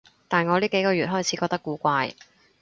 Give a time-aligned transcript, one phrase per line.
[0.29, 2.15] 但我呢幾個月開始覺得古怪